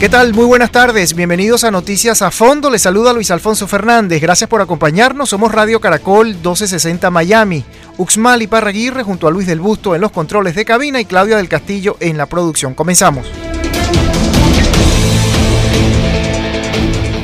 ¿Qué 0.00 0.08
tal? 0.08 0.32
Muy 0.32 0.44
buenas 0.44 0.70
tardes. 0.70 1.12
Bienvenidos 1.12 1.64
a 1.64 1.72
Noticias 1.72 2.22
a 2.22 2.30
Fondo. 2.30 2.70
Les 2.70 2.82
saluda 2.82 3.12
Luis 3.12 3.32
Alfonso 3.32 3.66
Fernández. 3.66 4.22
Gracias 4.22 4.48
por 4.48 4.60
acompañarnos. 4.60 5.28
Somos 5.28 5.50
Radio 5.50 5.80
Caracol 5.80 6.28
1260 6.28 7.10
Miami. 7.10 7.64
Uxmal 7.96 8.40
y 8.42 8.46
Parraguirre 8.46 9.02
junto 9.02 9.26
a 9.26 9.32
Luis 9.32 9.48
del 9.48 9.58
Busto 9.58 9.96
en 9.96 10.00
los 10.00 10.12
controles 10.12 10.54
de 10.54 10.64
cabina 10.64 11.00
y 11.00 11.04
Claudia 11.04 11.36
del 11.36 11.48
Castillo 11.48 11.96
en 11.98 12.16
la 12.16 12.26
producción. 12.26 12.74
Comenzamos. 12.74 13.26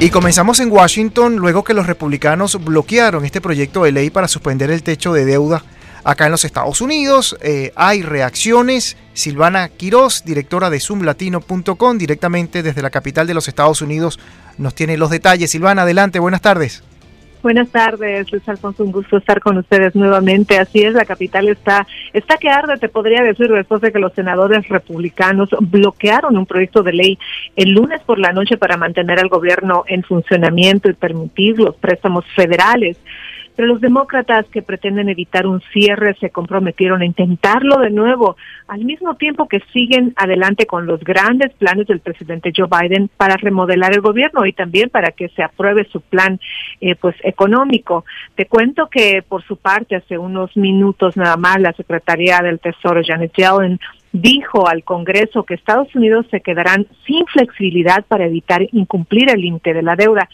Y 0.00 0.10
comenzamos 0.10 0.58
en 0.58 0.72
Washington 0.72 1.36
luego 1.36 1.62
que 1.62 1.72
los 1.72 1.86
republicanos 1.86 2.62
bloquearon 2.64 3.24
este 3.24 3.40
proyecto 3.40 3.84
de 3.84 3.92
ley 3.92 4.10
para 4.10 4.26
suspender 4.26 4.72
el 4.72 4.82
techo 4.82 5.12
de 5.12 5.24
deuda 5.24 5.62
acá 6.06 6.26
en 6.26 6.30
los 6.30 6.44
Estados 6.44 6.80
Unidos. 6.80 7.36
Eh, 7.42 7.72
hay 7.74 8.02
reacciones. 8.02 8.96
Silvana 9.12 9.68
Quiroz, 9.68 10.24
directora 10.24 10.70
de 10.70 10.78
zoomlatino.com, 10.78 11.98
directamente 11.98 12.62
desde 12.62 12.82
la 12.82 12.90
capital 12.90 13.26
de 13.26 13.34
los 13.34 13.48
Estados 13.48 13.82
Unidos, 13.82 14.18
nos 14.56 14.74
tiene 14.74 14.96
los 14.96 15.10
detalles. 15.10 15.50
Silvana, 15.50 15.82
adelante, 15.82 16.18
buenas 16.18 16.42
tardes. 16.42 16.84
Buenas 17.42 17.68
tardes, 17.68 18.30
Luis 18.32 18.48
Alfonso, 18.48 18.82
un 18.82 18.90
gusto 18.90 19.18
estar 19.18 19.40
con 19.40 19.56
ustedes 19.56 19.94
nuevamente. 19.94 20.58
Así 20.58 20.82
es, 20.82 20.94
la 20.94 21.04
capital 21.04 21.48
está, 21.48 21.86
está 22.12 22.38
que 22.38 22.48
arde, 22.48 22.76
te 22.76 22.88
podría 22.88 23.22
decir, 23.22 23.48
después 23.48 23.80
de 23.82 23.92
que 23.92 24.00
los 24.00 24.12
senadores 24.14 24.68
republicanos 24.68 25.50
bloquearon 25.60 26.36
un 26.36 26.46
proyecto 26.46 26.82
de 26.82 26.92
ley 26.92 27.18
el 27.54 27.70
lunes 27.70 28.00
por 28.02 28.18
la 28.18 28.32
noche 28.32 28.56
para 28.56 28.76
mantener 28.76 29.20
al 29.20 29.28
gobierno 29.28 29.84
en 29.86 30.02
funcionamiento 30.02 30.90
y 30.90 30.94
permitir 30.94 31.58
los 31.58 31.76
préstamos 31.76 32.24
federales. 32.34 32.96
Pero 33.56 33.68
los 33.68 33.80
demócratas 33.80 34.46
que 34.46 34.62
pretenden 34.62 35.08
evitar 35.08 35.46
un 35.46 35.62
cierre 35.72 36.14
se 36.20 36.30
comprometieron 36.30 37.00
a 37.00 37.06
intentarlo 37.06 37.78
de 37.78 37.90
nuevo, 37.90 38.36
al 38.68 38.84
mismo 38.84 39.14
tiempo 39.14 39.48
que 39.48 39.60
siguen 39.72 40.12
adelante 40.16 40.66
con 40.66 40.86
los 40.86 41.02
grandes 41.02 41.52
planes 41.54 41.86
del 41.86 42.00
presidente 42.00 42.52
Joe 42.54 42.68
Biden 42.70 43.08
para 43.16 43.36
remodelar 43.36 43.94
el 43.94 44.02
gobierno 44.02 44.44
y 44.44 44.52
también 44.52 44.90
para 44.90 45.10
que 45.10 45.28
se 45.30 45.42
apruebe 45.42 45.88
su 45.90 46.02
plan 46.02 46.38
eh, 46.80 46.94
pues 46.96 47.16
económico. 47.22 48.04
Te 48.34 48.46
cuento 48.46 48.88
que 48.88 49.24
por 49.26 49.42
su 49.44 49.56
parte 49.56 49.96
hace 49.96 50.18
unos 50.18 50.56
minutos 50.56 51.16
nada 51.16 51.36
más 51.36 51.58
la 51.60 51.72
secretaria 51.72 52.40
del 52.42 52.60
Tesoro 52.60 53.00
Janet 53.04 53.32
Yellen 53.34 53.80
dijo 54.12 54.68
al 54.68 54.84
Congreso 54.84 55.44
que 55.44 55.54
Estados 55.54 55.94
Unidos 55.94 56.26
se 56.30 56.40
quedarán 56.40 56.86
sin 57.06 57.24
flexibilidad 57.26 58.04
para 58.06 58.26
evitar 58.26 58.62
incumplir 58.72 59.30
el 59.30 59.40
límite 59.40 59.74
de 59.74 59.82
la 59.82 59.96
deuda 59.96 60.28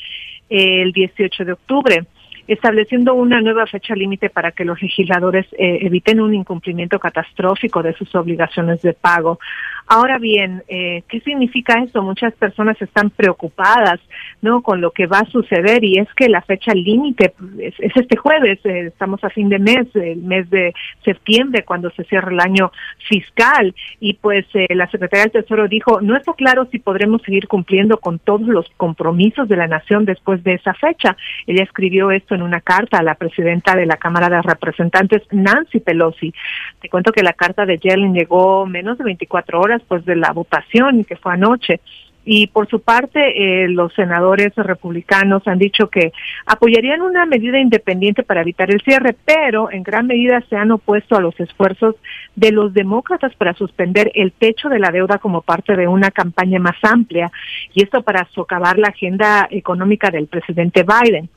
el 0.49 0.93
18 0.93 1.45
de 1.45 1.53
octubre 1.53 2.05
estableciendo 2.47 3.15
una 3.15 3.41
nueva 3.41 3.67
fecha 3.67 3.95
límite 3.95 4.31
para 4.31 4.53
que 4.53 4.65
los 4.65 4.81
legisladores 4.83 5.47
eh, 5.53 5.79
eviten 5.83 6.21
un 6.21 6.35
incumplimiento 6.35 6.99
catastrófico 6.99 7.83
de 7.83 7.95
sus 7.95 8.15
obligaciones 8.15 8.83
de 8.83 8.93
pago. 8.93 9.39
Ahora 9.87 10.19
bien, 10.19 10.63
eh, 10.69 11.03
¿qué 11.09 11.21
significa 11.21 11.83
eso? 11.83 12.03
Muchas 12.03 12.33
personas 12.35 12.81
están 12.81 13.11
preocupadas, 13.11 14.01
¿no? 14.41 14.63
Con 14.63 14.81
lo 14.81 14.91
que 14.93 15.07
va 15.07 15.19
a 15.19 15.27
suceder 15.27 15.85
y 15.85 15.99
es 15.99 16.09
que 16.15 16.29
la 16.29 16.43
fecha 16.43 16.73
límite 16.73 17.35
es, 17.59 17.75
este 17.79 18.17
jueves, 18.17 18.59
eh, 18.65 18.87
estamos 18.87 19.23
a 19.25 19.31
fin 19.31 19.49
de 19.49 19.59
mes, 19.59 19.89
el 19.95 20.23
mes 20.23 20.49
de 20.51 20.73
septiembre, 21.05 21.65
cuando 21.65 21.91
se 21.91 22.05
cierra 22.05 22.31
el 22.31 22.41
año 22.41 22.73
fiscal 23.09 23.75
y 24.01 24.15
pues 24.15 24.47
la 24.71 24.89
Secretaría 24.91 25.25
del 25.25 25.43
Tesoro 25.43 25.69
dijo, 25.69 26.01
no 26.01 26.17
está 26.17 26.33
claro 26.35 26.67
si 26.71 26.79
podremos 26.79 27.23
seguir 27.23 27.49
cumpliendo 27.49 27.99
con 27.99 28.19
todos 28.19 28.47
los 28.47 28.69
compromisos 28.77 29.49
de 29.49 29.57
la 29.57 29.67
nación 29.67 30.05
después 30.05 30.43
de 30.45 30.55
esa 30.55 30.75
fecha. 30.75 31.17
Ella 31.47 31.65
escribió 31.65 32.11
esto 32.11 32.32
en 32.33 32.43
una 32.43 32.61
carta 32.61 32.99
a 32.99 33.03
la 33.03 33.15
presidenta 33.15 33.75
de 33.77 33.87
la 33.87 33.97
Cámara 33.97 34.29
de 34.29 34.43
Representantes, 34.43 35.23
Nancy 35.31 35.81
Pelosi. 35.81 36.33
Te 36.81 36.89
cuento 36.89 37.13
que 37.13 37.23
la 37.23 37.33
carta 37.33 37.67
de 37.67 37.79
Yellen 37.79 38.15
llegó 38.15 38.67
menos 38.67 38.99
de 38.99 39.05
24 39.05 39.61
horas 39.61 39.83
pues 39.87 40.05
de 40.05 40.17
la 40.17 40.33
votación 40.33 41.05
que 41.05 41.17
fue 41.17 41.33
anoche. 41.33 41.81
Y 42.25 42.47
por 42.49 42.69
su 42.69 42.81
parte, 42.81 43.65
eh, 43.65 43.69
los 43.69 43.93
senadores 43.95 44.55
republicanos 44.55 45.43
han 45.47 45.59
dicho 45.59 45.89
que 45.89 46.13
apoyarían 46.47 47.03
una 47.03 47.27
medida 47.27 47.59
independiente 47.59 48.23
para 48.23 48.43
evitar 48.43 48.71
el 48.71 48.81
cierre, 48.83 49.17
pero 49.25 49.73
en 49.73 49.83
gran 49.83 50.07
medida 50.07 50.41
se 50.49 50.57
han 50.57 50.71
opuesto 50.71 51.17
a 51.17 51.21
los 51.21 51.39
esfuerzos 51.41 51.97
de 52.37 52.53
los 52.53 52.73
demócratas 52.75 53.35
para 53.35 53.55
suspender 53.55 54.13
el 54.15 54.31
techo 54.33 54.69
de 54.69 54.79
la 54.79 54.93
deuda 54.93 55.19
como 55.19 55.43
parte 55.43 55.77
de 55.77 55.89
una 55.89 56.13
campaña 56.13 56.61
más 56.61 56.77
amplia, 56.83 57.33
y 57.75 57.83
esto 57.83 58.03
para 58.03 58.29
socavar 58.33 58.79
la 58.79 58.89
agenda 58.89 59.49
económica 59.51 60.11
del 60.11 60.29
presidente 60.29 60.85
Biden. 60.85 61.29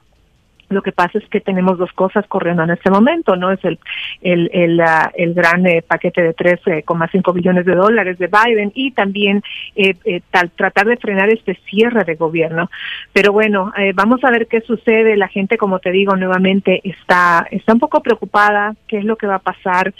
Lo 0.69 0.81
que 0.81 0.91
pasa 0.91 1.19
es 1.19 1.27
que 1.29 1.41
tenemos 1.41 1.77
dos 1.77 1.91
cosas 1.93 2.25
corriendo 2.27 2.63
en 2.63 2.71
este 2.71 2.89
momento, 2.89 3.35
¿no? 3.35 3.51
Es 3.51 3.63
el, 3.63 3.79
el, 4.21 4.49
el, 4.53 4.79
ah, 4.81 5.11
el 5.15 5.33
gran 5.33 5.65
eh, 5.65 5.83
paquete 5.85 6.21
de 6.21 6.35
3,5 6.35 7.33
billones 7.33 7.65
de 7.65 7.75
dólares 7.75 8.17
de 8.17 8.27
Biden 8.27 8.71
y 8.75 8.91
también 8.91 9.43
eh, 9.75 9.95
eh, 10.05 10.21
tal, 10.31 10.51
tratar 10.51 10.87
de 10.87 10.97
frenar 10.97 11.29
este 11.29 11.55
cierre 11.69 12.03
de 12.03 12.15
gobierno. 12.15 12.69
Pero 13.13 13.31
bueno, 13.31 13.71
vamos 13.93 14.23
a 14.23 14.31
ver 14.31 14.47
qué 14.47 14.61
sucede. 14.61 15.17
La 15.17 15.27
gente, 15.27 15.57
como 15.57 15.79
te 15.79 15.91
digo, 15.91 16.15
nuevamente 16.15 16.81
está, 16.83 17.47
está 17.51 17.73
un 17.73 17.79
poco 17.79 18.01
preocupada, 18.01 18.75
qué 18.87 18.97
es 18.97 19.05
lo 19.05 19.15
que 19.15 19.27
va 19.27 19.35
a 19.35 19.39
pasar 19.39 19.93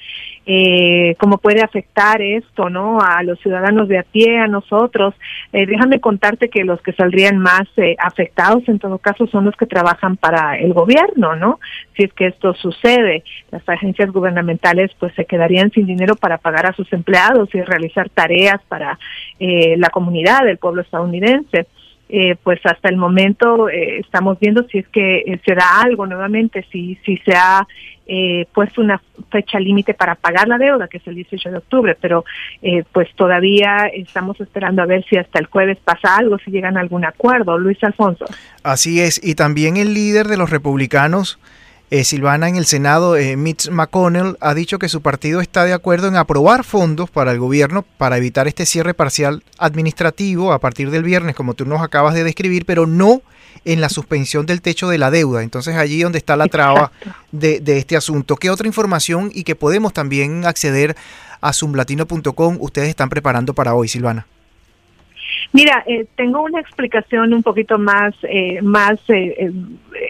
eh, 0.48 1.16
cómo 1.20 1.40
puede 1.40 1.62
afectar 1.62 2.22
esto, 2.22 2.70
¿no? 2.70 3.00
A 3.02 3.24
los 3.24 3.40
ciudadanos 3.40 3.88
de 3.88 3.98
a 3.98 4.04
pie, 4.04 4.38
a 4.38 4.48
nosotros. 4.48 5.16
Eh, 5.52 5.66
déjame 5.66 6.00
contarte 6.00 6.50
que 6.50 6.64
los 6.64 6.82
que 6.82 6.94
saldrían 6.94 7.40
más 7.40 7.64
eh, 7.78 7.96
afectados, 7.98 8.68
en 8.68 8.78
todo 8.78 9.00
caso, 9.00 9.26
son 9.28 9.46
los 9.46 9.56
que 9.56 9.66
trabajan 9.66 10.18
para 10.18 10.55
el 10.56 10.74
gobierno, 10.74 11.36
¿no? 11.36 11.60
Si 11.96 12.04
es 12.04 12.14
que 12.14 12.28
esto 12.28 12.54
sucede, 12.54 13.24
las 13.52 13.68
agencias 13.68 14.12
gubernamentales, 14.12 14.92
pues, 15.00 15.14
se 15.16 15.26
quedarían 15.26 15.72
sin 15.72 15.86
dinero 15.86 16.16
para 16.16 16.38
pagar 16.38 16.66
a 16.66 16.74
sus 16.74 16.92
empleados 16.94 17.54
y 17.54 17.62
realizar 17.62 18.10
tareas 18.10 18.62
para 18.68 19.00
eh, 19.40 19.76
la 19.78 19.90
comunidad 19.90 20.44
del 20.44 20.58
pueblo 20.58 20.82
estadounidense. 20.82 21.68
Eh, 22.08 22.36
pues 22.44 22.60
hasta 22.66 22.90
el 22.90 22.98
momento 22.98 23.68
eh, 23.68 23.98
estamos 23.98 24.40
viendo 24.40 24.64
si 24.68 24.78
es 24.78 24.88
que 24.90 25.24
eh, 25.26 25.40
se 25.44 25.56
da 25.56 25.82
algo 25.82 26.06
nuevamente, 26.06 26.64
si, 26.72 27.00
si 27.04 27.18
se 27.18 27.34
ha 27.34 27.68
eh, 28.08 28.48
puesto 28.54 28.82
una 28.82 29.02
fecha 29.32 29.60
límite 29.60 29.94
para 29.94 30.16
pagar 30.16 30.48
la 30.48 30.58
deuda, 30.58 30.88
que 30.88 30.98
es 30.98 31.08
el 31.08 31.16
18 31.16 31.52
de 31.52 31.58
octubre, 31.58 31.98
pero 32.00 32.26
pues 32.92 33.10
todavía 33.16 33.90
estamos 33.94 34.40
esperando 34.42 34.82
a 34.82 34.86
ver 34.86 35.04
si 35.10 35.18
hasta 35.18 35.40
el 35.40 35.46
jueves 35.46 35.78
pasa 35.84 36.16
algo, 36.18 36.38
si 36.40 36.52
llegan 36.52 36.78
a 36.78 36.82
algún 36.82 37.06
acuerdo. 37.06 37.58
Luis 37.58 37.84
Alfonso. 37.84 38.26
Así 38.64 39.02
es, 39.02 39.20
y 39.24 39.36
también 39.36 39.78
el 39.78 39.94
líder 39.94 40.28
de 40.28 40.38
los 40.38 40.50
republicanos 40.50 41.40
eh, 41.92 42.04
Silvana 42.04 42.50
en 42.50 42.56
el 42.56 42.66
Senado, 42.66 43.16
eh, 43.16 43.38
Mitch 43.38 43.70
McConnell, 43.70 44.38
ha 44.42 44.54
dicho 44.54 44.80
que 44.80 44.90
su 44.90 45.02
partido 45.02 45.42
está 45.42 45.66
de 45.66 45.74
acuerdo 45.74 46.08
en 46.08 46.16
aprobar 46.16 46.64
fondos 46.64 47.10
para 47.10 47.32
el 47.32 47.40
gobierno 47.40 47.84
para 47.98 48.18
evitar 48.18 48.48
este 48.48 48.66
cierre 48.66 48.94
parcial 48.94 49.44
administrativo 49.58 50.52
a 50.52 50.60
partir 50.60 50.90
del 50.90 51.04
viernes, 51.04 51.36
como 51.36 51.54
tú 51.54 51.66
nos 51.66 51.82
acabas 51.82 52.16
de 52.16 52.24
describir, 52.24 52.66
pero 52.66 52.88
no 52.88 53.22
en 53.66 53.82
la 53.82 53.90
suspensión 53.90 54.46
del 54.46 54.62
techo 54.62 54.90
de 54.90 54.98
la 54.98 55.12
deuda. 55.12 55.44
Entonces 55.44 55.76
allí 55.76 56.02
donde 56.02 56.18
está 56.18 56.36
la 56.36 56.48
traba 56.48 56.92
de, 57.32 57.60
de, 57.60 57.78
este 57.78 57.96
asunto. 57.96 58.36
¿Qué 58.36 58.50
otra 58.50 58.68
información 58.68 59.32
y 59.34 59.44
que 59.44 59.56
podemos 59.56 59.94
también 59.94 60.46
acceder 60.46 60.96
a 61.42 61.54
zoomlatino.com 61.54 62.58
ustedes 62.60 62.90
están 62.90 63.10
preparando 63.10 63.54
para 63.54 63.76
hoy, 63.76 63.88
Silvana? 63.88 64.26
Mira, 65.54 65.84
eh, 65.88 66.06
tengo 66.16 66.42
una 66.42 66.60
explicación 66.60 67.34
un 67.34 67.44
poquito 67.44 67.78
más, 67.78 68.14
eh, 68.24 68.62
más 68.62 69.00
eh, 69.08 69.36
eh, 69.38 69.52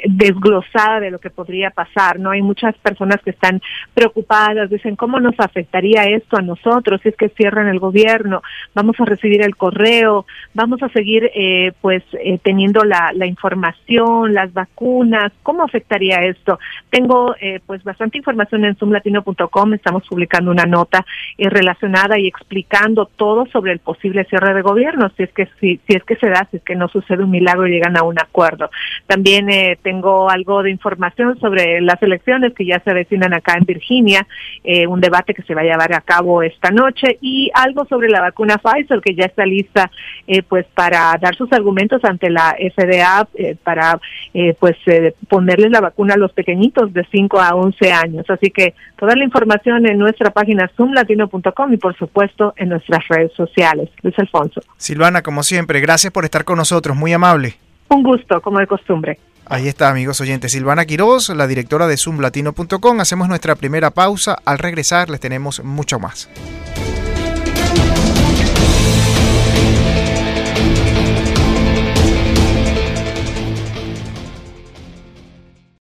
desglosada 0.08 1.00
de 1.00 1.12
lo 1.12 1.20
que 1.20 1.30
podría 1.30 1.72
pasar. 1.72 2.20
No 2.20 2.32
hay 2.32 2.42
muchas 2.42 2.76
personas 2.78 3.22
que 3.24 3.32
están 3.32 3.62
preocupadas, 3.94 4.70
dicen 4.70 4.96
cómo 4.96 5.20
nos 5.20 5.40
afectaría 5.40 6.04
esto 6.04 6.38
a 6.38 6.42
nosotros 6.42 7.02
si 7.02 7.10
es 7.10 7.16
que 7.16 7.30
cierran 7.30 7.68
el 7.68 7.80
gobierno, 7.80 8.42
vamos 8.74 8.96
a 9.00 9.06
recibir 9.06 9.42
el 9.42 9.56
correo, 9.56 10.26
vamos 10.54 10.82
a 10.84 10.90
seguir, 10.90 11.30
eh, 11.36 11.72
pues, 11.82 12.04
eh, 12.14 12.40
teniendo 12.42 12.84
la, 12.84 13.14
información, 13.26 14.34
las 14.34 14.54
vacunas, 14.54 15.32
cómo 15.42 15.64
afectaría 15.64 16.24
esto. 16.26 16.60
Tengo, 16.90 17.36
eh, 17.42 17.60
pues, 17.66 17.84
bastante 17.84 18.18
información 18.18 18.66
en 18.66 18.76
zoomlatino.com. 18.76 19.74
Estamos 19.74 20.04
publicando 20.08 20.52
una 20.52 20.66
nota 20.66 21.06
relacionada 21.38 22.20
y 22.20 22.28
explicando 22.28 23.06
todo 23.16 23.46
sobre 23.48 23.72
el 23.72 23.80
posible 23.80 24.26
cierre 24.26 24.54
de 24.54 24.62
gobierno 24.62 25.10
si 25.16 25.24
es 25.24 25.32
que 25.34 25.48
si, 25.60 25.80
si 25.88 25.96
es 25.96 26.04
que 26.04 26.16
se 26.16 26.30
da, 26.30 26.48
si 26.52 26.58
es 26.58 26.64
que 26.64 26.76
no 26.76 26.88
sucede 26.88 27.24
un 27.24 27.32
milagro 27.32 27.68
y 27.68 27.72
llegan 27.72 27.98
a 27.98 28.04
un 28.04 28.20
acuerdo. 28.20 28.70
También 29.08 29.50
eh, 29.50 29.78
tengo 29.96 30.30
algo 30.30 30.62
de 30.62 30.72
información 30.72 31.40
sobre 31.40 31.80
las 31.82 32.02
elecciones 32.02 32.54
que 32.54 32.66
ya 32.66 32.82
se 32.82 32.92
avecinan 32.92 33.34
acá 33.34 33.56
en 33.58 33.66
Virginia, 33.66 34.28
eh, 34.64 34.88
un 34.88 35.00
debate 35.00 35.34
que 35.34 35.42
se 35.44 35.56
va 35.56 35.62
a 35.62 35.64
llevar 35.64 35.94
a 35.94 36.02
cabo 36.02 36.44
esta 36.44 36.70
noche 36.70 37.18
y 37.22 37.50
algo 37.54 37.86
sobre 37.86 38.10
la 38.10 38.22
vacuna 38.22 38.58
Pfizer 38.58 39.00
que 39.00 39.16
ya 39.16 39.26
está 39.26 39.46
lista 39.46 39.90
eh, 40.28 40.44
pues 40.44 40.66
para 40.74 41.18
dar 41.22 41.36
sus 41.36 41.52
argumentos 41.54 42.04
ante 42.04 42.30
la 42.30 42.56
FDA 42.76 43.28
eh, 43.36 43.56
para 43.64 44.00
eh, 44.34 44.54
pues 44.60 44.76
eh, 44.88 45.14
ponerles 45.30 45.72
la 45.72 45.80
vacuna 45.80 46.16
a 46.16 46.18
los 46.18 46.34
pequeñitos 46.34 46.92
de 46.92 47.06
5 47.10 47.40
a 47.40 47.56
11 47.56 47.92
años. 47.92 48.26
Así 48.30 48.52
que 48.52 48.74
toda 48.98 49.16
la 49.16 49.24
información 49.24 49.88
en 49.88 49.98
nuestra 49.98 50.32
página 50.32 50.70
zoomlatino.com 50.76 51.74
y 51.74 51.78
por 51.78 51.96
supuesto 51.98 52.54
en 52.58 52.70
nuestras 52.70 53.08
redes 53.08 53.32
sociales. 53.34 53.90
Luis 54.02 54.18
Alfonso. 54.20 54.62
Silvana, 54.78 55.22
como 55.22 55.44
siempre, 55.44 55.80
gracias 55.80 56.12
por 56.12 56.26
estar 56.26 56.44
con 56.44 56.58
nosotros, 56.58 56.98
muy 56.98 57.14
amable. 57.14 57.56
Un 57.90 58.04
gusto, 58.04 58.42
como 58.42 58.60
de 58.60 58.68
costumbre. 58.68 59.20
Ahí 59.48 59.68
está, 59.68 59.90
amigos 59.90 60.20
oyentes. 60.22 60.52
Silvana 60.52 60.86
Quiroz, 60.86 61.30
la 61.30 61.48
directora 61.48 61.88
de 61.88 61.98
zoomlatino.com. 61.98 63.00
Hacemos 63.00 63.30
nuestra 63.30 63.56
primera 63.56 63.92
pausa. 63.92 64.38
Al 64.44 64.58
regresar 64.58 65.10
les 65.10 65.20
tenemos 65.20 65.64
mucho 65.64 66.00
más. 66.00 66.30